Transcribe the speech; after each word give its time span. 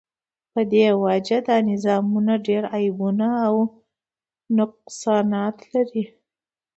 په 0.51 0.61
دی 0.71 0.85
وجه 1.03 1.37
دا 1.47 1.57
نظامونه 1.71 2.33
ډیر 2.47 2.63
عیبونه 2.77 3.27
او 3.47 3.55
نقصانات 4.57 5.57
لری 5.73 6.03